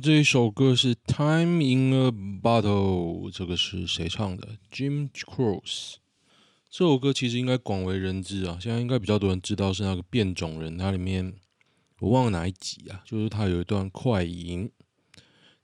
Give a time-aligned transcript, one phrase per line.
[0.00, 2.10] 这一首歌是《Time in a
[2.40, 5.96] Bottle》，这个是谁唱的？Jim Croce。
[6.70, 11.34] 这首歌其实应该广为人知啊，现在应该比较多人知道是那个变种人，它里面
[12.00, 14.70] 我忘了哪一集啊，就是它有一段快银，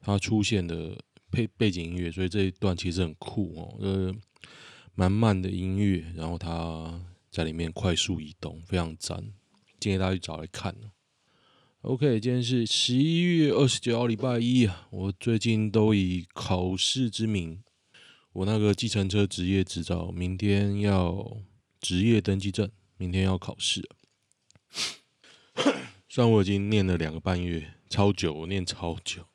[0.01, 0.99] 它出现的
[1.31, 4.15] 配背景音乐，所以这一段其实很酷哦，呃，
[4.95, 9.23] 蛮慢的音乐，然后它在里面快速移动，非常赞，
[9.79, 10.75] 建议大家去找来看。
[11.85, 14.89] OK，今天是十一月二十九号，礼拜一啊。
[14.89, 17.63] 我最近都以考试之名，
[18.33, 21.37] 我那个计程车职业执照，明天要
[21.83, 23.87] 职业登记证，明天要考试。
[26.09, 29.27] 虽然我已经念了两个半月，超久，我念超久，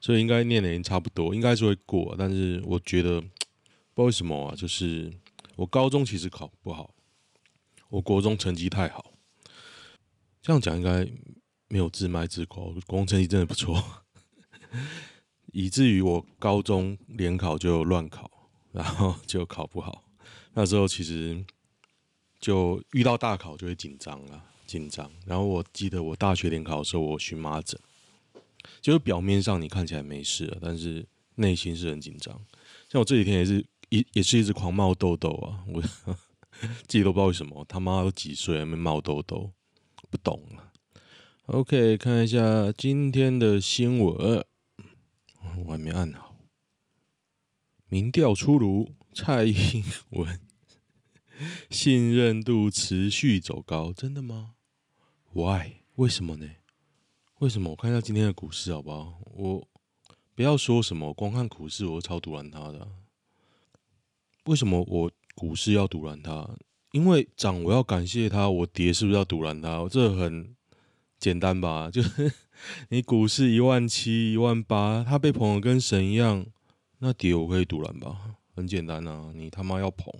[0.00, 2.14] 所以应该念的已经差不多，应该是会过。
[2.16, 3.30] 但是我觉得不知
[3.96, 5.12] 道为什么啊，就是
[5.56, 6.94] 我高中其实考不好，
[7.88, 9.12] 我国中成绩太好，
[10.40, 11.10] 这样讲应该。
[11.74, 13.82] 没有自卖自夸，我国中成绩真的不错，
[15.52, 18.30] 以至于我高中联考就乱考，
[18.70, 20.04] 然后就考不好。
[20.52, 21.44] 那时候其实
[22.38, 25.10] 就遇到大考就会紧张啊，紧张。
[25.26, 27.76] 然后我记得我大学联考的时候，我荨麻疹，
[28.80, 31.04] 就是表面上你看起来没事了，但是
[31.34, 32.40] 内心是很紧张。
[32.88, 35.82] 像我这几天也是一也是一直狂冒痘痘啊，我
[36.86, 39.50] 自己都不知道为什么，他妈都几岁还没冒痘痘，
[40.08, 40.63] 不懂了。
[41.48, 44.46] OK，看一下今天的新闻，
[45.66, 46.34] 我还没按好。
[47.90, 50.40] 民调出炉，蔡英文
[51.68, 54.54] 信任度持续走高，真的吗
[55.34, 55.72] ？Why？
[55.96, 56.48] 为什么呢？
[57.40, 57.72] 为什么？
[57.72, 59.20] 我看一下今天的股市好不好？
[59.26, 59.68] 我
[60.34, 62.88] 不要说什么，光看股市我超赌烂他的。
[64.46, 66.56] 为什么我股市要赌烂他？
[66.92, 69.86] 因为涨我要感谢他，我跌是不是要赌烂他？
[69.90, 70.56] 这很。
[71.24, 72.30] 简单吧，就是
[72.90, 76.44] 你股市一万七、一万八，他被捧得跟神一样，
[76.98, 78.36] 那跌我可以赌蓝吧？
[78.54, 80.12] 很简单啊，你他妈要捧，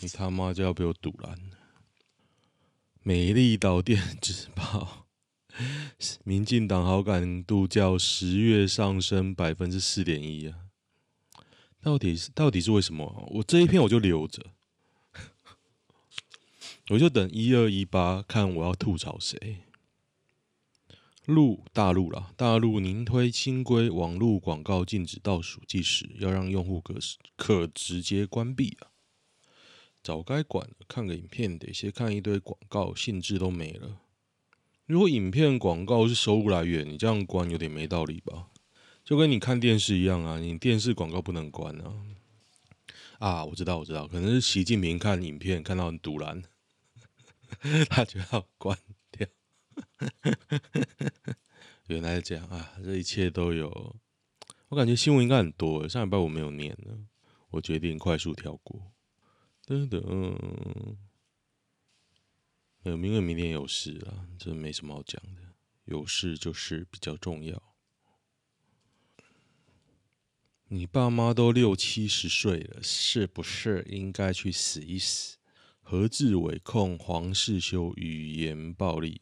[0.00, 1.38] 你他妈就要被我赌蓝。
[3.04, 5.06] 美丽岛电子报，
[6.26, 10.58] 民进党好感度较十月上升百分之四点一啊，
[11.80, 13.28] 到底是到底是为什么？
[13.30, 14.42] 我这一篇我就留着。
[16.90, 19.58] 我就等一二一八看我要吐槽谁。
[21.24, 26.94] 陆大陆啦，大陆您推新规，网络广告禁止倒数计时，要让用户可
[27.36, 28.94] 可直接关闭啊！
[30.00, 34.02] 早该管了，看个影片得先看一堆广告，兴致都没了。
[34.86, 38.46] 如果影片广告是收入来源，你这样关有点没道理吧？
[39.04, 41.92] 就跟你看电视一样啊，你电视广告不能关啊！
[43.18, 46.44] 啊，我知道，我知道，可能是习近平看影片看到很赌烂。
[47.88, 48.78] 他就要关
[49.10, 49.26] 掉，
[51.86, 52.74] 原来是这样啊！
[52.84, 53.96] 这一切都有，
[54.68, 55.88] 我感觉新闻应该很多。
[55.88, 57.06] 上礼拜我没有念呢，
[57.50, 58.92] 我决定快速跳过。
[59.64, 60.00] 等等，
[62.82, 65.42] 没有，因为明天有事啊，这没什么好讲的。
[65.86, 67.62] 有事就是比较重要。
[70.68, 75.36] 你爸妈都六七十岁了，是不是应该去死一死？
[75.88, 79.20] 何志伟控黄世修语言暴力，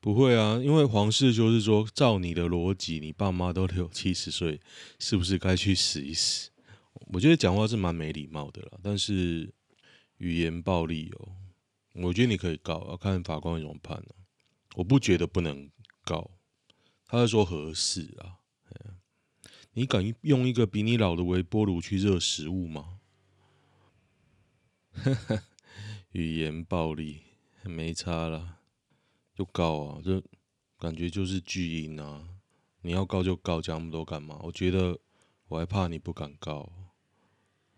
[0.00, 4.60] 不会啊，因为黄世修是说，照你的逻辑，你爸妈都六七十岁，
[4.98, 6.50] 是不是该去死一死？
[7.12, 9.54] 我觉得讲话是蛮没礼貌的啦，但是
[10.16, 11.36] 语言暴力哦，
[11.92, 14.10] 我觉得你可以告，要看法官怎么判啊。
[14.74, 15.70] 我不觉得不能
[16.04, 16.32] 告，
[17.06, 18.42] 他是说合适啊。
[19.74, 22.98] 你敢用一个比你老的微波炉去热食物吗？
[25.00, 25.42] 哈 哈
[26.12, 27.20] 语言暴力
[27.62, 28.58] 没差啦，
[29.34, 30.22] 就告啊，这
[30.78, 32.28] 感觉就是巨婴啊，
[32.82, 34.38] 你要告就告，讲那么多干嘛？
[34.42, 34.98] 我觉得
[35.48, 36.70] 我还怕你不敢告，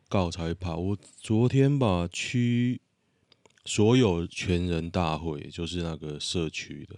[0.08, 0.74] 告才会怕。
[0.76, 2.80] 我昨天吧，区
[3.64, 6.96] 所有权人大会就是那个社区的，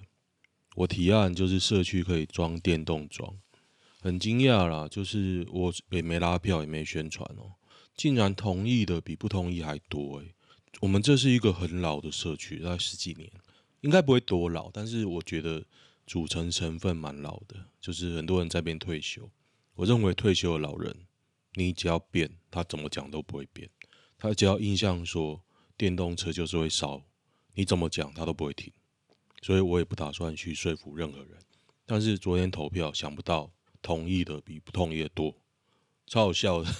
[0.76, 3.38] 我提案就是社区可以装电动桩，
[4.00, 7.52] 很惊讶啦，就是我也没拉票，也没宣传哦，
[7.96, 10.34] 竟然同意的比不同意还多诶。
[10.80, 13.30] 我们这是一个很老的社区，大概十几年，
[13.80, 15.64] 应该不会多老，但是我觉得。
[16.06, 19.30] 组成成分蛮老的，就是很多人在变退休。
[19.74, 20.94] 我认为退休的老人，
[21.54, 23.70] 你只要变，他怎么讲都不会变。
[24.18, 25.42] 他只要印象说
[25.78, 27.02] 电动车就是会烧，
[27.54, 28.70] 你怎么讲他都不会停。
[29.40, 31.38] 所以我也不打算去说服任何人。
[31.86, 33.50] 但是昨天投票，想不到
[33.80, 35.34] 同意的比不同意的多，
[36.06, 36.70] 超好笑的。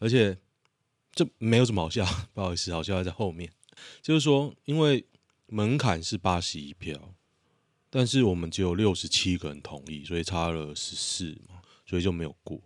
[0.00, 0.36] 而且
[1.12, 2.04] 这没有什么好笑，
[2.34, 3.48] 不好意思，好笑还在后面。
[4.02, 5.06] 就是说，因为
[5.46, 7.14] 门槛是八十一票。
[7.92, 12.60] 但是我们只有六十七个人同意，所以差了十四嘛，所以就没有过。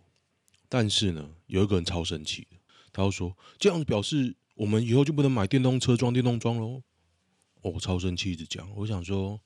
[0.69, 2.57] 但是呢，有一个人超生气的，
[2.91, 6.83] 他就说这样表示我们以后就不能买电动车装电动桩喽。
[7.63, 8.69] 我，超生气，一直讲。
[8.75, 9.41] 我想说，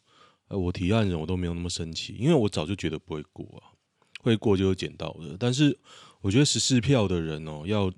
[0.49, 3.71] 呃，我提案人我都没有那么生气，因为我早就觉得不会过啊，
[4.19, 5.37] 会过就是捡到的。
[5.39, 5.79] 但是
[6.21, 7.91] 我觉得十四票的人哦，要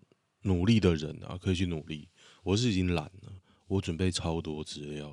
[0.43, 2.09] 努力的人啊，可以去努力。
[2.43, 3.33] 我是已经懒了，
[3.67, 5.11] 我准备超多资料，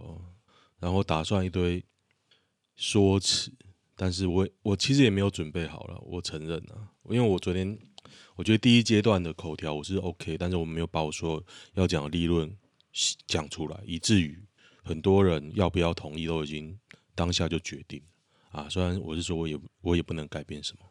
[0.79, 1.85] 然后打算一堆。
[2.81, 3.53] 说辞，
[3.97, 7.77] 但是我我其实也没有准备好了，我承认啊，因为我昨天
[8.37, 11.45] 我觉得第一阶段的口条我是 OK，但是我没有把我说
[11.75, 12.57] 要讲的立论
[13.27, 14.41] 讲出来，以至于
[14.85, 16.79] 很多人要不要同意都已经
[17.17, 18.01] 当下就决定
[18.53, 18.69] 啊。
[18.69, 20.88] 虽然我是说我也我也不能改变什么，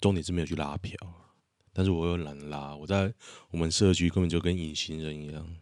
[0.00, 0.96] 重点是没有去拉票，
[1.72, 3.12] 但是我又懒拉，我在
[3.50, 5.56] 我们社区根本就跟隐形人一样，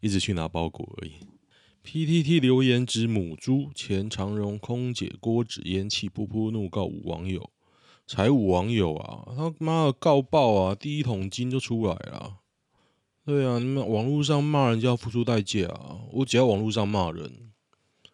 [0.00, 1.12] 一直去拿包裹而已。
[1.84, 7.50] PTT 留言指母猪前长荣空姐郭子嫣气噗噗怒告五网友，
[8.06, 12.38] 才五网友啊，他妈的告爆啊，第一桶金就出来了。
[13.26, 16.00] 对啊，你们网络上骂人就要付出代价啊！
[16.12, 17.52] 我只要网络上骂人，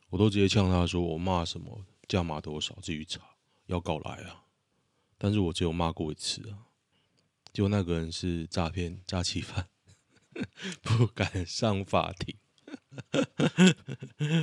[0.09, 3.21] 我都直接呛他说我骂什么价码多少，自己查，
[3.67, 4.43] 要告来啊！
[5.23, 6.73] 但是我只有骂过一次啊，
[7.53, 9.69] 就那个人是诈骗诈欺犯，
[10.81, 12.39] 不敢上法庭。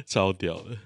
[0.05, 0.77] 超屌的！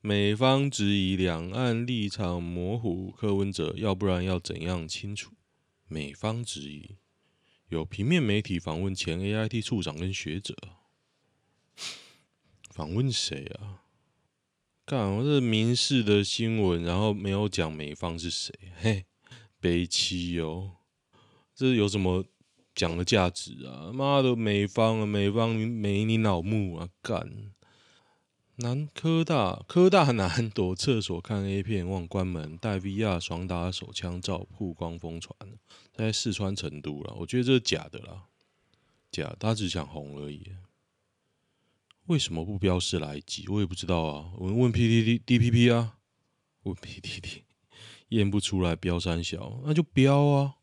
[0.00, 5.32] 美方质疑两岸立场模糊，柯文哲要不然要怎样清楚？
[5.88, 6.98] 美方质疑，
[7.70, 10.54] 有平面媒体访问前 AIT 处长跟学者，
[12.70, 13.82] 访问谁啊？
[14.84, 19.06] 干，我这民事的新闻，然后没有讲美方是谁，嘿，
[19.64, 20.72] 悲戚哦，
[21.54, 22.26] 这有什么？
[22.74, 23.92] 讲的价值啊！
[23.94, 26.88] 妈的，美方啊，美方没你老母啊！
[27.00, 27.52] 干，
[28.56, 35.36] 南科大科大男躲厕所看 A 片忘关门，带 VR 爽打手枪照曝光疯传，
[35.92, 37.14] 在四川成都了。
[37.20, 38.24] 我觉得这是假的啦，
[39.12, 40.50] 假，他只想红而已。
[42.06, 43.46] 为什么不标示来及？
[43.46, 44.32] 我也不知道啊。
[44.36, 45.98] 我们问 PTT DPP 啊，
[46.64, 47.43] 问 PTT
[48.08, 50.56] 验不出来标三小，那就标啊。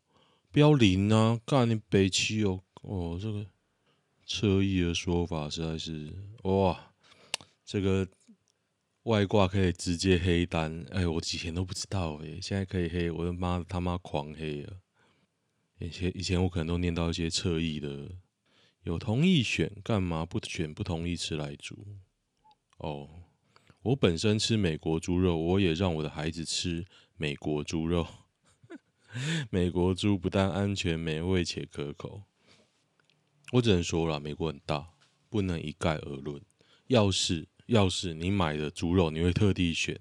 [0.50, 3.46] 标零啊，干你北七哦哦，这个
[4.26, 6.92] 侧翼的说法实在是哇，
[7.64, 8.06] 这个
[9.04, 14.76] 外挂可以直接黑单，哎，我以前都不知道哎，现在可以黑，我的妈他妈狂黑啊！
[15.78, 18.10] 以前以前我可能都念到一些侧翼的，
[18.82, 21.86] 有同意选干嘛不选，不同意吃莱猪
[22.76, 23.08] 哦。
[23.80, 26.86] 我本身吃美国猪肉，我也让我的孩子吃
[27.22, 28.04] 美国猪肉。
[29.48, 32.22] 美国猪不但安全、美味且可口，
[33.52, 34.88] 我只能说了，美国很大，
[35.30, 36.42] 不能一概而论。
[36.88, 40.00] 要是要是你买的猪肉，你会特地选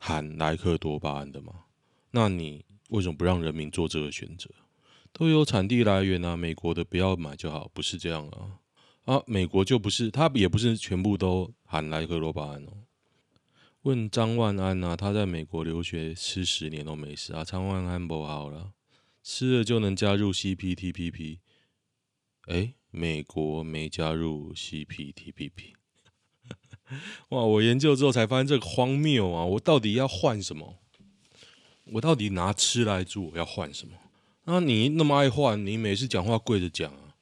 [0.00, 1.64] 含莱克多巴胺的吗？
[2.12, 4.48] 那你为什么不让人民做这个选择？
[5.12, 8.60] 都有产地来源啊，美国的不要买就好，不是这样啊？
[9.04, 12.72] 啊，美国就不是，它也不是全部都含莱克多巴胺哦。
[13.82, 17.42] 问张万安啊，他在美国留学吃十年都没事啊。
[17.42, 18.72] 张万安不好了，
[19.22, 21.38] 吃了就能加入 CPTPP。
[22.46, 25.72] 哎，美国没加入 CPTPP。
[27.30, 29.44] 哇，我研究之后才发现这个荒谬啊！
[29.44, 30.76] 我到底要换什么？
[31.92, 33.94] 我到底拿吃来做，我要换什么？
[34.44, 37.14] 那你那么爱换，你每次讲话跪着讲啊？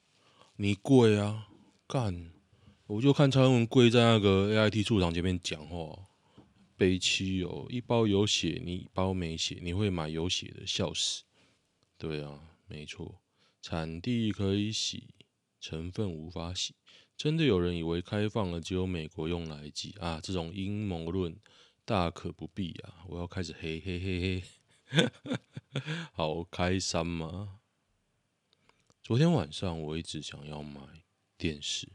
[0.57, 1.47] 你跪啊？
[1.87, 2.33] 干！
[2.89, 6.08] 我就看蔡英文跪在那个 AIT 处长前面讲话。
[6.79, 11.25] 悲戚哦，一包有血，你一包没血，你会买有血的，笑死。
[11.99, 13.21] 对啊，没错，
[13.61, 15.09] 产地可以洗，
[15.61, 16.77] 成分无法洗。
[17.17, 20.21] 真的有人以为开放了只有美国用来挤啊？
[20.23, 21.37] 这种阴谋论
[21.85, 23.05] 大可不必啊！
[23.09, 24.45] 我要开始黑黑黑黑。
[26.15, 27.59] 好开心吗？
[29.03, 30.81] 昨天晚上我一直想要买
[31.37, 31.89] 电视，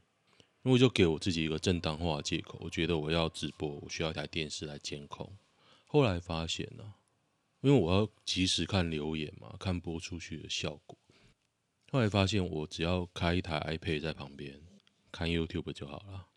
[0.63, 5.31] 因为就给我自己一个正当化的借口，我觉得我要直播，我需要一台电视来监控。
[5.85, 6.93] 后来发现呢、
[7.61, 10.97] 因为我要及时看留言嘛，看播出去的效果。
[11.91, 14.59] 后来发现，我只要开一台 iPad 在旁边
[15.11, 16.27] 看 YouTube 就好了，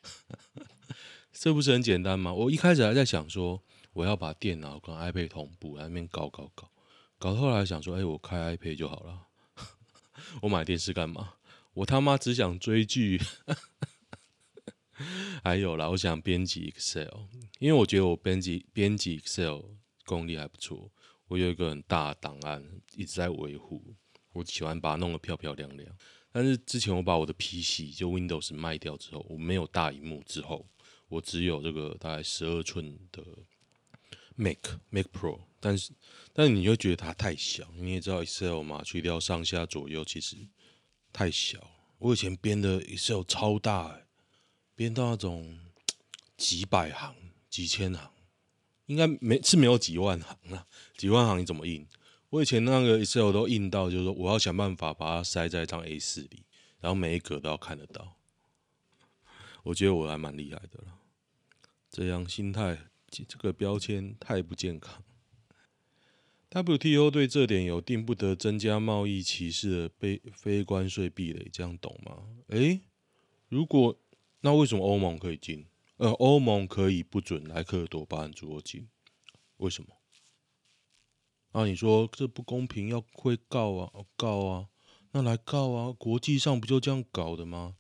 [1.33, 2.35] 这不是很简单吗？
[2.35, 6.71] 我一开始还在想说，我要把电脑跟 iPad 同步，在那边搞搞搞，
[7.19, 9.29] 搞到后来想说，哎、我开 iPad 就好了。
[10.43, 11.35] 我买电视干嘛？
[11.73, 13.21] 我他妈只想追剧。
[15.45, 17.09] 还有啦，我想编辑 Excel，
[17.59, 19.61] 因为我觉得我编辑编辑 Excel
[20.05, 20.91] 功力还不错。
[21.29, 23.95] 我有一个很大的档案一直在维护。
[24.33, 25.97] 我喜欢把它弄得漂漂亮亮，
[26.31, 30.67] 但是之前我把我的 PC 就 Windows 卖掉之后，我没有大荧幕之后，
[31.09, 33.25] 我只有这个大概十二寸的
[34.35, 34.59] Mac
[34.91, 35.93] Mac Pro，但是
[36.35, 40.37] 但是你会觉得它太小，你也知道 Excel 嘛，去掉上下左右其实
[41.13, 41.71] 太小。
[41.99, 43.99] 我以前编的 Excel 超大，
[44.77, 45.59] 编到那种
[46.37, 47.17] 几百行、
[47.49, 48.13] 几千行，
[48.87, 51.89] 应该没是没有几万行啊，几万行你怎么印？
[52.29, 56.45] 我以前那个 Excel 都印到，就是说我要想办法把它塞在一张 A4 里，
[56.81, 58.17] 然后每一格都要看得到。
[59.63, 60.99] 我觉得我还蛮厉害的了。
[61.91, 65.03] 这样心态，这个标签太不健康。
[66.51, 72.23] WTO 对这点有定不得增加贸易歧视的非非关税壁垒，这样懂吗？
[72.49, 72.83] 诶，
[73.49, 73.99] 如果
[74.41, 75.67] 那为什么欧盟可以进？
[75.97, 78.89] 呃，欧盟可以不准莱克多巴胺猪肉进？
[79.57, 79.97] 为什么？
[81.53, 84.69] 啊，你说这不公平，要会告啊，告啊，
[85.13, 85.93] 那来告啊！
[85.93, 87.77] 国际上不就这样搞的吗？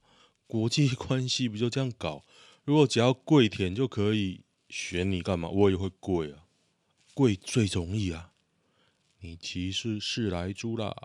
[0.46, 2.25] 国际关系不就这样搞？
[2.64, 5.50] 如果只要跪舔就可以选你干嘛？
[5.50, 6.46] 我也会跪啊，
[7.12, 8.32] 跪最容易啊！
[9.20, 10.96] 你歧视是来猪啦！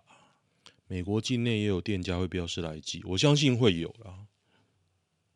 [0.88, 4.28] 美国境内也有店家会标示来记，我相信会有啦。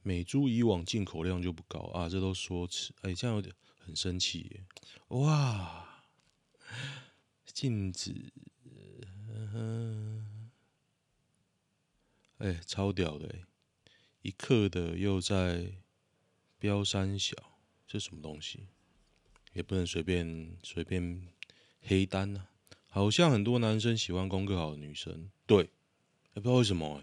[0.07, 2.93] 美猪以往进口量就不高啊，这都说辞。
[3.01, 4.63] 哎，这样有点很生气耶！
[5.07, 6.03] 哇！
[7.47, 8.31] 禁止，
[9.33, 10.51] 嗯，
[12.37, 13.33] 哎，超屌的，
[14.21, 15.73] 一克的又在
[16.59, 17.35] 标三小，
[17.87, 18.67] 这什么东西？
[19.53, 21.27] 也不能随便随便
[21.81, 22.77] 黑单呐、啊。
[22.89, 25.63] 好像很多男生喜欢功课好的女生，对，
[26.35, 27.01] 也不知道为什么。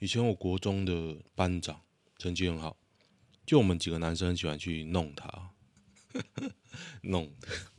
[0.00, 1.80] 以前我国中的班长
[2.22, 2.76] 成绩很好，
[3.44, 5.50] 就我们几个男生喜欢去弄他，
[7.02, 7.34] 弄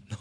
[0.09, 0.19] 弄。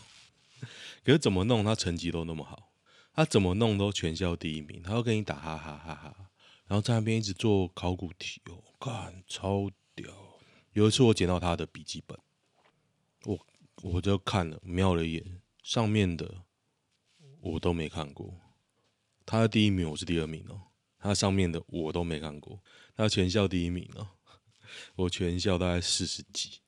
[1.02, 2.72] 可是怎么弄，他成绩都那么好，
[3.12, 6.30] 他怎么弄都全校第一名，他会跟你打哈哈哈哈，
[6.66, 10.08] 然后在那边一直做考古题哦，干超屌！
[10.74, 12.16] 有一次我捡到他的笔记本，
[13.24, 13.44] 我
[13.82, 16.44] 我就看了瞄了一眼，上面的
[17.40, 18.38] 我都没看过，
[19.26, 20.70] 他的第一名我是第二名哦，
[21.02, 22.62] 他上面的我都没看过，
[22.96, 24.08] 他全校第一名哦，
[24.94, 26.60] 我全校大概四十几，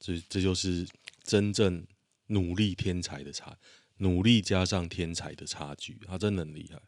[0.00, 0.88] 这这就是
[1.22, 1.86] 真正。
[2.28, 3.58] 努力天才的差，
[3.98, 6.80] 努力加上天才的差距，他真的很厉害。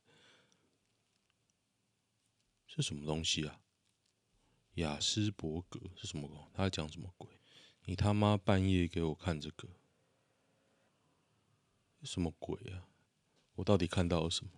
[2.67, 3.61] 是什么东西啊？
[4.77, 6.51] 雅斯伯格是什么？
[6.55, 7.29] 他在讲什么鬼？
[7.85, 9.69] 你他妈半夜给我看这个，
[12.03, 12.89] 什么鬼啊？
[13.57, 14.51] 我到底看到了什么？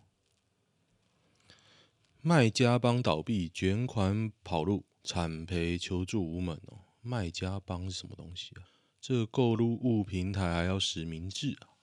[2.21, 6.81] 卖家帮倒闭，卷款跑路，惨赔求助无门哦。
[7.01, 8.67] 卖家帮是什么东西啊？
[9.01, 11.79] 这个购入物平台还要实名制啊？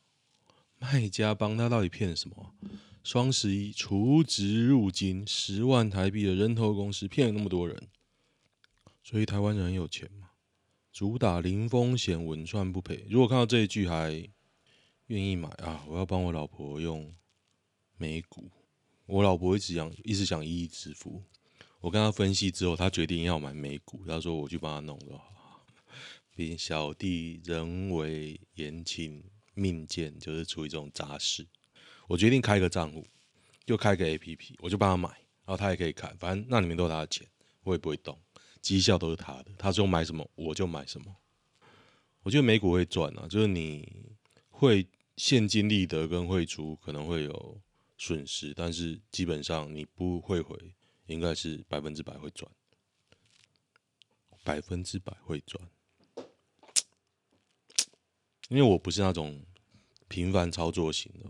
[0.78, 2.52] 卖家帮他到底骗什么啊？
[3.02, 7.88] 双十一储值入金十万台币的人头公司骗了那么多人，
[9.04, 10.32] 所以台湾人很有钱嘛？
[10.92, 13.06] 主打零风险稳赚不赔。
[13.10, 14.28] 如果看到这一句还
[15.08, 15.86] 愿意买啊？
[15.88, 17.14] 我要帮我老婆用
[17.98, 18.52] 美股，
[19.06, 21.24] 我老婆一直想一直想一亿致富。
[21.80, 24.04] 我跟她分析之后，她决定要买美股。
[24.08, 25.66] 她说我去帮她弄就好。
[26.36, 31.48] 并小弟人为言轻命贱，就是处于这种杂事。
[32.08, 33.08] 我决定开个账户，
[33.66, 37.26] 就开个 APP，我就帮他买，然后他也可以看，反正那里面都是他的钱，
[37.64, 38.20] 我也不会动，
[38.62, 39.52] 绩效都是他的。
[39.58, 41.16] 他说买什么我就买什么。
[42.24, 44.18] 我觉得美股会赚啊，就是你
[44.50, 44.86] 会
[45.16, 47.62] 现金利得跟汇出可能会有
[47.98, 50.76] 损失，但是基本上你不会回，
[51.08, 52.52] 应该是百分之百会赚，
[54.44, 55.70] 百分之百会赚。
[58.50, 59.44] 因为我不是那种
[60.08, 61.30] 频繁操作型的，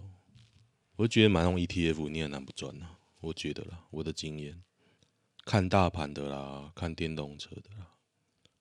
[0.97, 2.97] 我就觉得买那种 ETF 你也难不赚呐。
[3.21, 4.61] 我觉得啦，我的经验，
[5.45, 7.95] 看大盘的啦，看电动车的啦，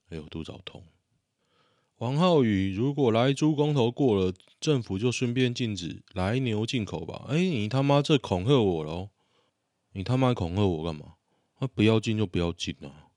[0.08, 0.86] 还有多少通，
[2.04, 7.24] 黄浩宇，如果来猪公投过了，政府就顺便禁止来牛进口吧。
[7.30, 9.08] 哎，你他妈这恐吓我喽！
[9.92, 11.14] 你他妈恐吓我干嘛？
[11.60, 13.08] 那不要进就不要进啊！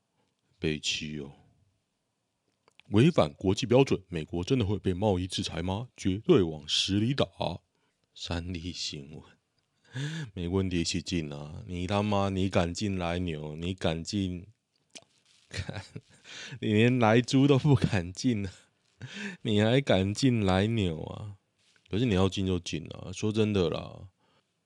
[0.57, 1.33] 北七哦，
[2.91, 5.89] 违反国际标准，美国真的会被贸易制裁吗？
[5.97, 7.27] 绝对往死里打！
[8.15, 9.21] 三立新闻，
[10.33, 11.61] 没问题，去进啊！
[11.67, 13.57] 你他妈你敢进来牛？
[13.57, 14.47] 你敢进？
[15.49, 15.83] 看，
[16.61, 18.51] 你连来猪都不敢进啊！
[19.43, 21.35] 你还敢进来牛啊？
[21.89, 23.11] 可是你要进就进啊！
[23.13, 24.09] 说真的啦，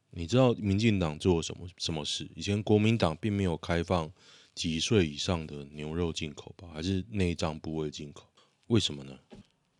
[0.09, 2.29] 你知道民进党做什么什么事？
[2.35, 4.11] 以前国民党并没有开放
[4.55, 6.69] 几岁以上的牛肉进口吧？
[6.73, 8.27] 还是内脏部位进口？
[8.67, 9.19] 为什么呢？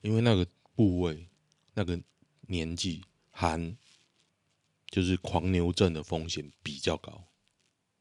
[0.02, 1.28] 因为那个部位、
[1.74, 2.00] 那个
[2.42, 3.76] 年纪含
[4.90, 7.24] 就是狂牛症的风险比较高。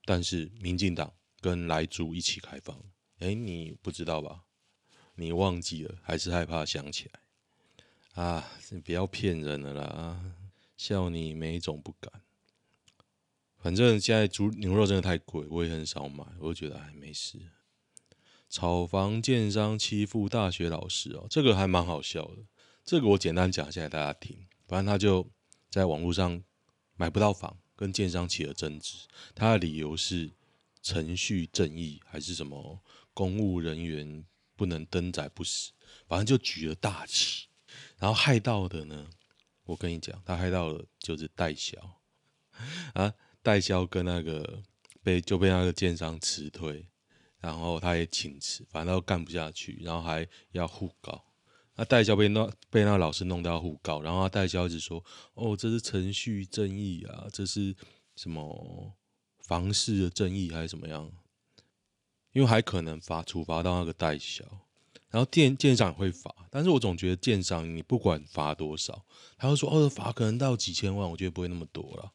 [0.05, 2.79] 但是民进党跟莱猪一起开放，
[3.21, 4.45] 哎，你不知道吧？
[5.21, 7.21] 你忘记了，还是害怕想起来？
[8.23, 9.85] 啊，你不要骗人了啦！
[9.85, 10.35] 啊
[10.79, 12.11] 笑你没种不敢。
[13.59, 17.39] 反正现在猪牛肉真的太贵，我也很少买，我就觉得哎没事。
[18.49, 22.39] 炒房建商欺负大学老师哦，这个还蛮好笑的。
[22.83, 24.47] 这个我简单讲一下给大家听。
[24.67, 25.31] 反正他就
[25.69, 26.43] 在网络上
[26.97, 29.07] 买不到房，跟建商起了争执。
[29.35, 30.31] 他的理由是
[30.83, 32.81] 程序正义还是什么
[33.13, 34.25] 公务人员？
[34.61, 35.73] 不能登载不死，
[36.07, 37.47] 反正就举了大旗，
[37.97, 39.09] 然后害到的呢，
[39.65, 41.81] 我跟你讲，他害到的就是代销
[42.93, 44.63] 啊，代销跟那个
[45.03, 46.87] 被就被那个建商辞退，
[47.39, 51.25] 然后他也请辞，反正都干不下去，然后还要互告，
[51.77, 55.03] 那代销被弄被那个老师弄到互告，然后他代销一直说，
[55.33, 57.75] 哦，这是程序正义啊，这是
[58.15, 58.95] 什么
[59.39, 61.11] 房事的正义还是怎么样？
[62.33, 64.45] 因为还可能罚处罚到那个代销，
[65.11, 69.05] 然后建建商也会罚，但是我总觉得建商你不管罚多少，
[69.37, 72.13] 他会说哦，罚可能到几千万，我觉得不会那么多了。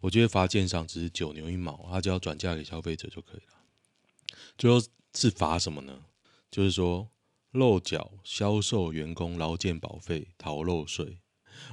[0.00, 4.36] 我觉得罚建商只是九牛一毛，他只要转嫁给消费者就可以了。
[4.56, 4.78] 最后
[5.14, 6.04] 是罚什么呢？
[6.50, 7.08] 就是说
[7.52, 11.20] 漏缴销售员工劳健保费、逃漏税、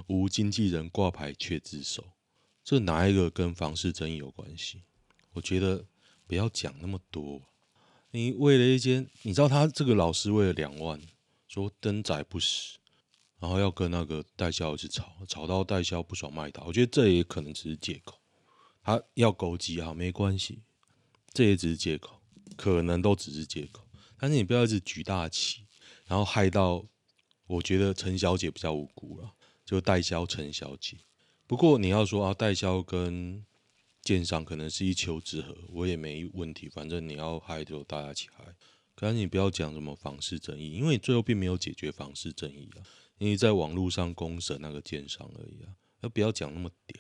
[0.07, 2.03] 无经纪人挂牌却自首，
[2.63, 4.83] 这哪一个跟房市争议有关系？
[5.33, 5.85] 我觉得
[6.25, 7.41] 不要讲那么多。
[8.11, 10.99] 你为了一间，你知道他这个老师为了两万，
[11.47, 12.77] 说登载不实，
[13.39, 16.61] 然后要跟那个代销去吵，吵到代销不爽卖他。
[16.63, 18.19] 我觉得这也可能只是借口，
[18.83, 20.59] 他要勾结啊，没关系，
[21.33, 22.21] 这也只是借口，
[22.57, 23.87] 可能都只是借口。
[24.19, 25.65] 但是你不要一直举大旗，
[26.05, 26.85] 然后害到
[27.47, 29.31] 我觉得陈小姐比较无辜了，
[29.65, 30.97] 就代销陈小姐。
[31.47, 33.45] 不过你要说啊，代销跟
[34.01, 36.67] 建商可能是一丘之貉，我也没问题。
[36.67, 38.43] 反正你要嗨就大家一起嗨，
[38.95, 42.81] 可是你不要讲什么房事争议，因为你最后并没有解决房事争议啊，
[43.19, 45.75] 因为在网络上公审那个奸商而已啊。
[46.01, 46.99] 要不要讲那么屌？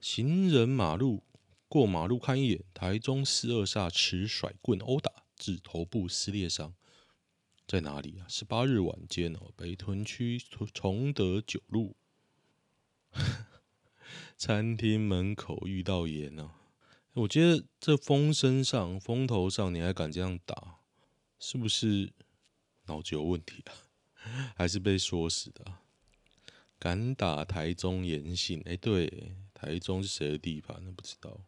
[0.00, 1.22] 行人马路
[1.68, 6.74] 过马路看一眼，台中四二煞持甩棍殴打致头部撕裂伤，
[7.68, 8.26] 在哪里啊？
[8.28, 10.40] 十八日晚间哦，北屯区
[10.74, 11.94] 崇德九路。
[14.36, 16.54] 餐厅门口遇到盐啊！
[17.14, 20.80] 我觉得这风身上、风头上，你还敢这样打，
[21.38, 22.12] 是不是
[22.86, 23.72] 脑子有问题啊？
[24.56, 25.64] 还是被说死的？
[26.78, 28.60] 敢打台中盐信？
[28.64, 30.92] 哎，对，台中是谁的地盘？
[30.94, 31.40] 不知道。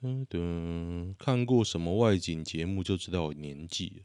[0.00, 4.02] 嗯，对，看过什么外景节目就知道我年纪了。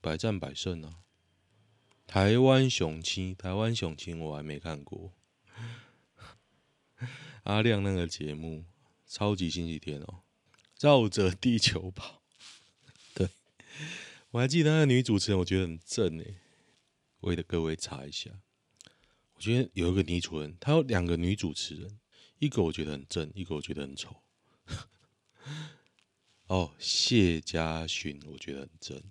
[0.00, 1.00] 百战百胜啊！
[2.06, 5.12] 台湾雄亲，台湾雄亲，我还没看过。
[7.44, 8.64] 阿亮那个节目，
[9.06, 10.22] 超级星期天哦，
[10.80, 12.22] 绕着地球跑。
[13.14, 13.28] 对，
[14.30, 16.36] 我还记得那个女主持人，我觉得很正诶。
[17.20, 18.30] 为了各位查一下，
[19.34, 21.98] 我觉得有一个女主人，她有两个女主持人，
[22.38, 24.22] 一个我觉得很正，一个我觉得很丑。
[26.48, 29.02] 哦，谢家勋，我觉得很正。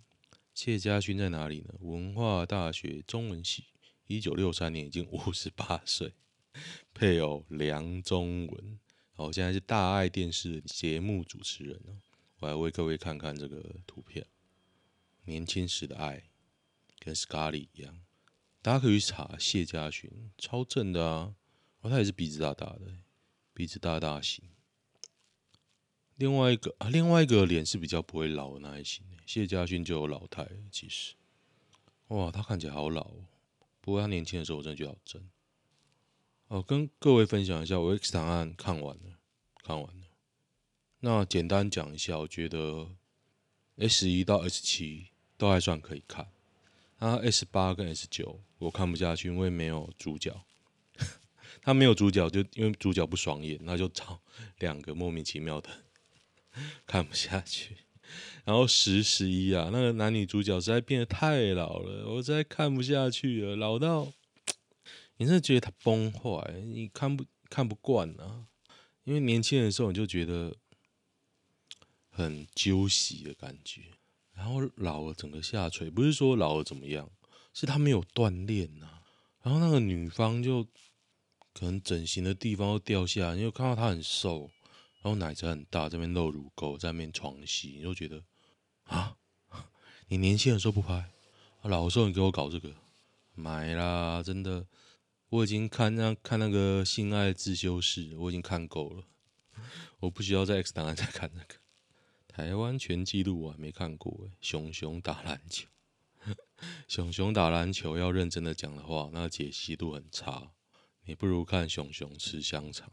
[0.53, 1.73] 谢家勋在哪里呢？
[1.79, 3.65] 文化大学中文系，
[4.07, 6.13] 一九六三年已经五十八岁。
[6.93, 8.79] 配偶梁中文，
[9.13, 11.97] 好，现在是大爱电视节目主持人哦。
[12.39, 14.25] 我来为各位看看这个图片，
[15.25, 16.29] 年轻时的爱
[16.99, 18.01] 跟 Scarlet 一样，
[18.61, 21.35] 大家可以去查谢家勋，超正的啊！
[21.81, 22.97] 哦，他也是鼻子大大的，
[23.53, 24.43] 鼻子大大型。
[26.15, 31.15] 另外一个啊，另外一个脸是比较不会老的那一型，谢家勋就有老态，其实，
[32.09, 33.25] 哇，他看起来好老哦。
[33.79, 35.27] 不过他年轻的时候，我真的觉得好正。
[36.51, 39.17] 哦，跟各位分享一下，我 X 档案看完了，
[39.63, 40.03] 看完了。
[40.99, 42.89] 那简单讲一下，我觉得
[43.77, 46.27] S 一到 S 七都还算可以看。
[46.97, 50.41] 啊，S 八跟 S 九我看不下去，因为没有主角。
[51.63, 54.19] 他没有主角，就因为主角不爽眼，那就找
[54.59, 55.69] 两个莫名其妙的
[56.85, 57.77] 看不下去。
[58.43, 64.11] 然后十十一啊，那个男女主角实在变得太老了，我实在看不下去了，老到
[65.21, 68.47] 你真的觉得他崩坏，你看不看不惯啊？
[69.03, 70.55] 因为年轻的时候你就觉得
[72.09, 73.83] 很揪喜的感觉，
[74.33, 77.07] 然后老了整个下垂，不是说老了怎么样，
[77.53, 79.03] 是他没有锻炼呐。
[79.43, 80.63] 然后那个女方就
[81.53, 84.49] 可能整形的地方都掉下来，你就看到她很瘦，
[85.03, 88.23] 然后奶子很大，这边露乳沟，在那边床戏，你就觉得
[88.85, 89.15] 啊，
[90.07, 91.11] 你年轻的时候不拍，
[91.61, 92.73] 老的时候你给我搞这个，
[93.35, 94.65] 买啦，真的。
[95.31, 99.05] 我已经看那看那个性爱自修室，我已经看够了，
[100.01, 101.55] 我不需要在 X 档案再看那个。
[102.27, 105.69] 台湾全纪录我还没看过哎，熊熊打篮球，
[106.85, 110.51] 熊熊打篮球要认真的讲的话，那个解析度很差，
[111.05, 112.91] 你不如看熊熊吃香肠。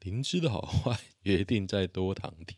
[0.00, 2.56] 灵芝的好坏决定在多糖体。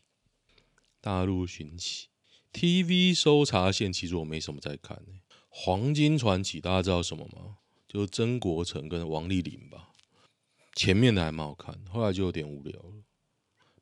[0.99, 2.07] 大陆寻奇
[2.51, 5.21] TV 搜查线，其实我没什么在看哎。
[5.49, 7.57] 黄金传奇大家知道什么吗？
[7.93, 9.89] 就曾国城跟王丽玲吧，
[10.73, 13.03] 前面的还蛮好看，后来就有点无聊了。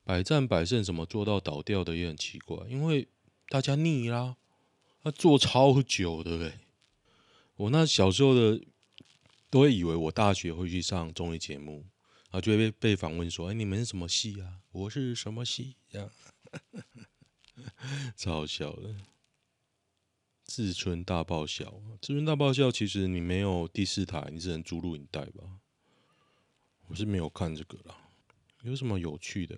[0.03, 3.07] 百战百胜什么做到倒掉的也很奇怪，因为
[3.47, 4.35] 大家腻啦，
[5.01, 6.59] 他做超久的嘞。
[7.55, 8.61] 我那小时候的
[9.49, 11.85] 都会以为我大学会去上综艺节目，
[12.25, 14.59] 然后就会被被访问说：“哎，你们是什么系啊？
[14.73, 16.09] 我是什么系？”这样，
[18.17, 18.93] 超好笑的。
[20.53, 25.61] 志村大爆笑，志村大爆笑，其实你没有第四台，你只能租录影带吧？
[26.87, 28.09] 我是没有看这个啦。
[28.63, 29.57] 有什么有趣的？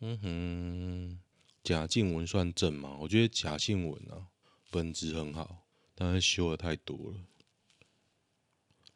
[0.00, 1.20] 嗯哼，
[1.62, 2.96] 贾静雯算正吗？
[2.98, 4.26] 我觉得贾静雯啊，
[4.72, 7.20] 本质很好，但是修的太多了。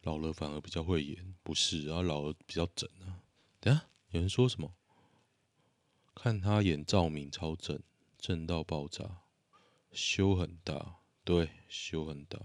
[0.02, 1.84] 老了反而比较会演，不是？
[1.84, 3.22] 然后老了比较整啊。
[3.60, 4.74] 等下有人说什么？
[6.16, 7.80] 看他演赵敏超正，
[8.18, 9.22] 正到爆炸。
[9.92, 12.38] 修很大，对，修很大。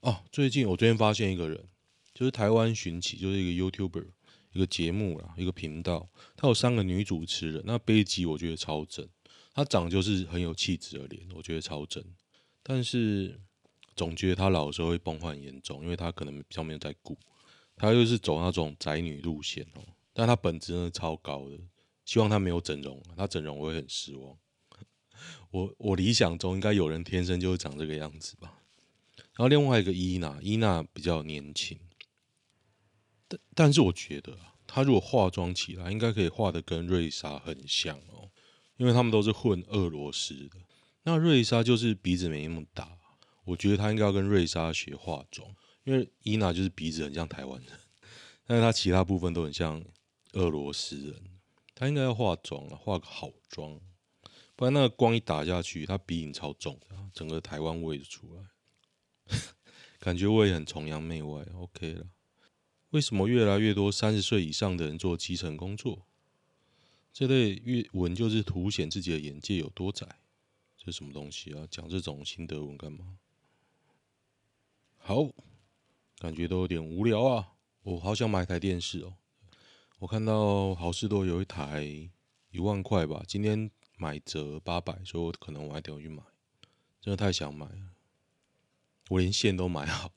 [0.00, 1.68] 哦，最近我最近发现一个人，
[2.12, 4.06] 就是台湾寻奇，就是一个 YouTuber，
[4.52, 7.62] 一个节目啦，一个频道，他有三个女主持人。
[7.64, 9.08] 那贝吉我觉得超正，
[9.54, 12.04] 她长就是很有气质的脸，我觉得超正。
[12.62, 13.40] 但是
[13.96, 17.16] 总觉得他老的时候会崩坏严重，因为他可能比较没有在顾，
[17.76, 19.82] 他又是走那种宅女路线哦。
[20.12, 21.58] 但他本质真的超高的，
[22.04, 24.36] 希望他没有整容，他整容我会很失望。
[25.50, 28.60] 我我理想中应该有人天生就会长这个样子吧。
[29.16, 31.78] 然后另外一个伊娜，伊娜比较年轻，
[33.26, 38.30] 但但是我觉得她如果化妆起来，应该可以画得跟瑞莎很像哦，
[38.76, 40.58] 因为他们都是混俄罗斯的。
[41.02, 42.96] 那瑞莎就是鼻子没那么大，
[43.44, 45.48] 我觉得她应该要跟瑞莎学化妆，
[45.82, 47.72] 因为伊娜就是鼻子很像台湾人，
[48.46, 49.84] 但是她其他部分都很像
[50.34, 51.14] 俄罗斯人，
[51.74, 53.80] 她应该要化妆啊，化个好妆。
[54.56, 56.78] 不然那个光一打下去，他鼻影超重，
[57.12, 59.36] 整个台湾味就出来，
[59.98, 61.44] 感觉我也很崇洋媚外。
[61.54, 62.06] OK 了，
[62.90, 66.06] 为什么越来越多三十岁以上的人做基层工作？
[67.12, 70.06] 这类阅文就是凸显自己的眼界有多窄。
[70.76, 71.66] 这什么东西啊？
[71.70, 73.18] 讲这种心得文干嘛？
[74.98, 75.28] 好，
[76.18, 77.54] 感觉都有点无聊啊。
[77.82, 79.14] 我好想买台电视哦。
[79.98, 82.08] 我看到好事多有一台
[82.50, 83.68] 一万块吧，今天。
[83.96, 86.22] 买折八百，所以我可能晚一点我去买，
[87.00, 87.90] 真的太想买了，
[89.08, 90.14] 我连线都买好了，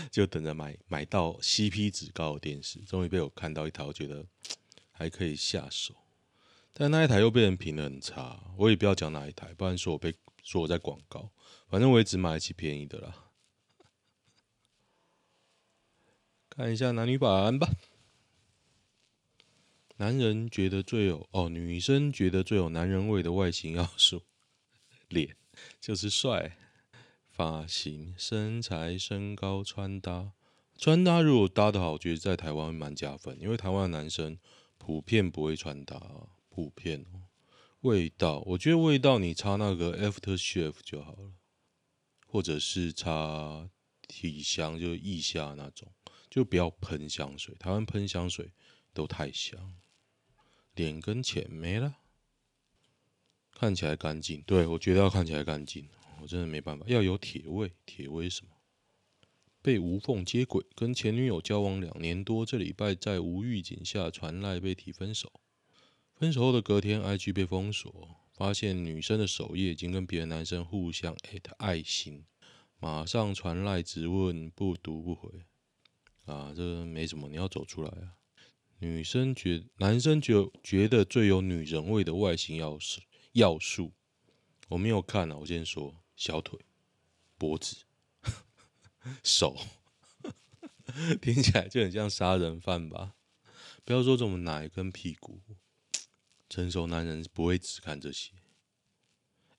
[0.12, 2.80] 就等着买买到 CP 值高的电视。
[2.80, 4.26] 终于被我看到一台，我觉得
[4.92, 5.94] 还可以下手，
[6.72, 11.30] 但那一台又被人评的很差，我也不要讲哪一台，不然说我被说我在广告，
[11.68, 13.30] 反正我也只买得起便宜的啦。
[16.50, 17.68] 看一下男女版吧。
[19.96, 24.22] 男人觉得最有哦，女生觉得最有男人味的外形要素，
[25.08, 25.36] 脸
[25.80, 26.56] 就是帅，
[27.30, 30.32] 发型、身材、身高、穿搭，
[30.76, 34.36] 穿搭如果搭得好，我觉得在台湾蛮加分，因为台湾的男生
[34.78, 36.00] 普遍不会穿搭，
[36.48, 37.22] 普遍哦。
[37.82, 41.34] 味道，我觉得味道你擦那个 After Shave 就好了，
[42.26, 43.68] 或者是擦
[44.08, 45.92] 体香，就腋下那种，
[46.28, 48.52] 就不要喷香水，台湾喷香水
[48.92, 49.76] 都太香。
[50.74, 51.96] 脸跟钱没了，
[53.52, 54.42] 看起来干净。
[54.42, 55.88] 对，我觉得要看起来干净，
[56.20, 56.84] 我真的没办法。
[56.88, 58.50] 要有铁胃，铁胃什么？
[59.62, 65.32] 被无缝接轨，跟前女友交往两年多，这礼拜在无预警下传赖被提分手。
[66.14, 72.24] 分手后的隔天，IG 被封锁，发现女生的首页已经跟别的男生互相艾特爱心，
[72.78, 75.30] 马上传赖质问，不读不回。
[76.26, 78.12] 啊，这没什么，你要走出来啊。
[78.84, 83.00] 女生觉，男生觉觉得最有女人味的外形要素
[83.32, 83.94] 要素，
[84.68, 85.38] 我没有看啊。
[85.38, 86.60] 我先说，小腿、
[87.38, 87.84] 脖子、
[89.24, 89.56] 手，
[91.22, 93.14] 听起来就很像杀人犯吧？
[93.86, 95.40] 不要说这么奶跟屁股。
[96.50, 98.32] 成熟男人不会只看这些。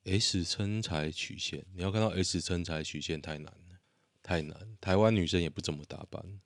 [0.03, 3.79] S 身材曲线，你要看到 S 身材曲线太难了，
[4.21, 4.77] 太难。
[4.79, 6.39] 台湾女生也不怎么打扮。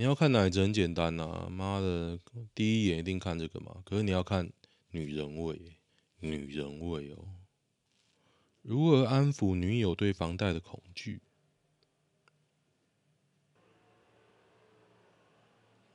[0.00, 2.20] 你要看奶子很简单呐、啊，妈的，
[2.54, 3.82] 第一眼一定看这个嘛。
[3.84, 4.48] 可是你要看
[4.92, 5.60] 女人味，
[6.20, 7.18] 女人味哦。
[8.62, 11.20] 如何安抚女友对房贷的恐惧？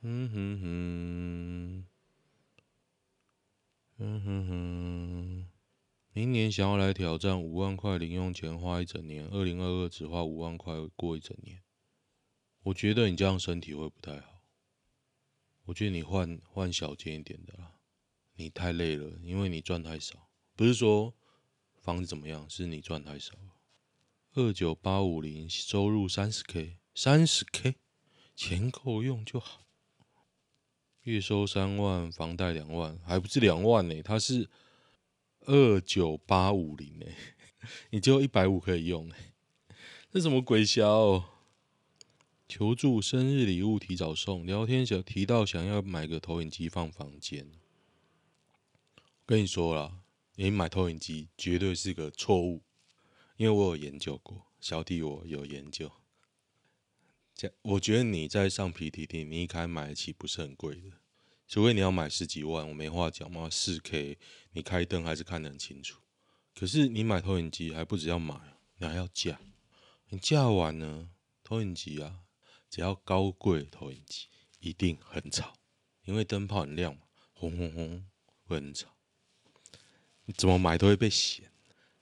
[0.02, 1.86] 嗯哼哼。
[3.96, 5.48] 嗯哼哼，
[6.12, 11.63] 明年想要来挑战五万块零用钱花一整年，二零二二只花五万块过一整年。
[12.64, 14.42] 我觉得你这样身体会不太好。
[15.66, 17.78] 我觉得你换换小间一点的啦，
[18.36, 20.28] 你太累了，因为你赚太少。
[20.56, 21.14] 不是说
[21.80, 23.34] 房子怎么样，是你赚太少。
[24.32, 27.76] 二九八五零收入三十 K，三十 K，
[28.34, 29.66] 钱够用就好。
[31.02, 34.02] 月收三万，房贷两万，还不是两万呢？
[34.02, 34.48] 他是
[35.40, 37.06] 二九八五零呢，
[37.90, 39.14] 你只有一百五可以用呢。
[40.10, 41.33] 这什么鬼销？
[42.56, 47.50] 求助生日礼物提早送，聊天想提到想要买个投影机放房间。
[49.26, 50.04] 跟你说了，
[50.36, 52.62] 你买投影机绝对是个错误，
[53.36, 55.90] 因为我有研究过，小弟我有研究。
[57.62, 60.92] 我觉得你在上 PTT，你一开买得起不是很贵的，
[61.48, 63.50] 除非你要买十几万，我没话讲嘛。
[63.50, 64.16] 四 K，
[64.52, 65.98] 你开灯还是看得很清楚。
[66.54, 68.40] 可是你买投影机还不只要买，
[68.78, 69.40] 你还要架。
[70.10, 71.10] 你架完呢，
[71.42, 72.20] 投影机啊，
[72.74, 74.26] 只要高贵投影机
[74.58, 75.52] 一定很吵，
[76.06, 78.04] 因为灯泡很亮嘛，轰轰轰
[78.46, 78.88] 会很吵。
[80.24, 81.48] 你怎么买都会被嫌，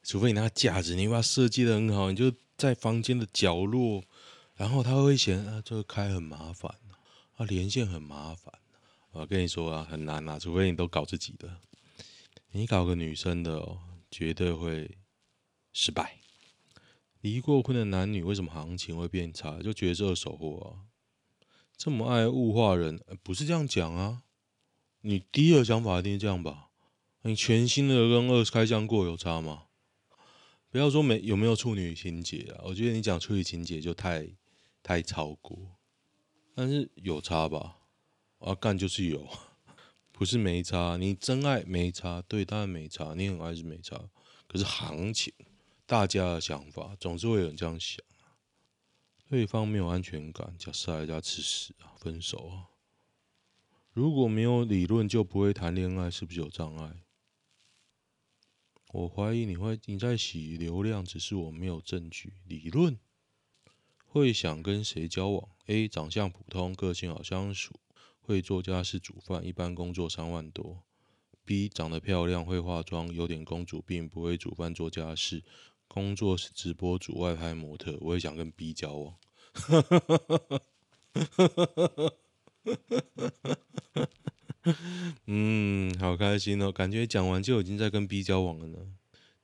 [0.03, 4.03] 除非你那个架子，你把它设计的很好，你就在房间的角落。
[4.55, 6.75] 然后他会嫌啊，这个开很麻烦
[7.37, 8.59] 啊，连线很麻烦。
[9.11, 11.55] 我跟你说啊，很难啊，除非你都搞自己的。
[12.53, 13.79] 你搞个女生的哦，
[14.11, 14.97] 绝对会
[15.75, 16.22] 失败。
[17.23, 19.61] 离过婚的男女为什么行情会变差？
[19.63, 20.87] 就觉得是二手货啊。
[21.77, 24.25] 这么爱物化人，不是这样讲啊。
[25.01, 26.69] 你第一个想法一定是这样吧？
[27.23, 29.65] 你全新的跟二开箱过有差吗？
[30.71, 34.37] 不要说没有没有处女情节啊，我觉得你讲处女情节就太。
[34.85, 35.57] 太超过，
[36.57, 37.77] 但是有差吧？
[38.41, 39.25] 啊，干就是有，
[40.11, 40.97] 不是没差。
[40.97, 43.15] 你真爱没差，对，当然没差。
[43.15, 43.97] 你很爱是没差，
[44.49, 45.33] 可是行情，
[45.93, 48.41] 大家的想法总是会有人这样想啊。
[49.29, 52.71] 对方没有安全感，加塞加吃屎啊，分手啊。
[53.93, 57.03] 如果没有理论，就不会谈恋爱，是不是有障碍？
[58.95, 62.39] 我怀疑你会你在洗流量，只是我没有证据。
[62.47, 62.99] 理论。
[64.07, 65.87] 会想跟谁交往？A.
[65.89, 67.79] 长相普通，个性好相处，
[68.19, 70.85] 会做家事煮饭，一般工作三万多。
[71.45, 71.69] B.
[71.69, 75.43] 长得漂亮，会化妆，有点公主病，不会煮饭做家事，
[75.93, 77.99] 工作是直播主，外拍模特。
[78.01, 79.15] 我也想跟 B 交往。
[85.27, 88.95] 嗯，好开心哦，感觉讲完就已经在跟 B 交往了呢。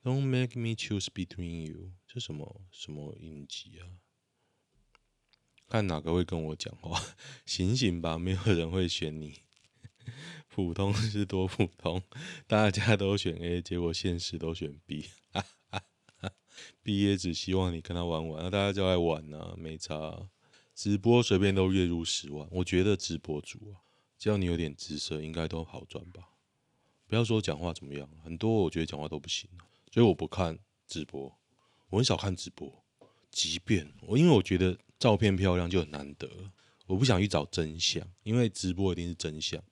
[0.03, 4.01] Don't make me choose between you，这什么什么音级啊？
[5.69, 6.99] 看哪个会跟我讲话？
[7.45, 9.43] 醒醒吧，没有人会选你。
[10.49, 12.03] 普通是多普通，
[12.47, 15.11] 大家都选 A，结果现实都选 B。
[16.83, 17.17] 毕业。
[17.17, 20.29] 只希望你跟他玩玩，那大家就爱玩啊，没差。
[20.75, 23.83] 直播随便都月入十万，我觉得直播主啊，
[24.19, 26.29] 只要你有点姿色，应该都好赚吧。
[27.07, 29.49] 不要说讲话怎么样，很多我觉得讲话都不行，
[29.93, 31.37] 所以我不看直播，
[31.91, 32.73] 我很少看直播。
[33.31, 34.77] 即便我，因为我觉得。
[34.99, 36.29] 照片漂亮就很难得，
[36.87, 39.63] 我不想去找真相，因为直播一定是真相，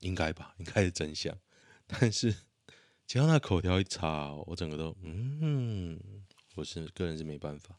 [0.00, 1.34] 应该吧，应该是真相。
[1.86, 2.34] 但是
[3.08, 5.98] 只要那口条一差，我整个都嗯，
[6.56, 7.74] 我是个人是没办法。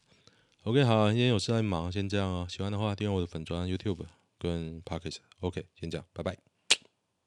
[0.64, 2.44] OK，好，今天有事在忙，先这样哦。
[2.50, 4.04] 喜欢的话，订阅我的粉专 YouTube
[4.40, 5.18] 跟 Pocket。
[5.38, 6.49] OK，先这样，拜拜。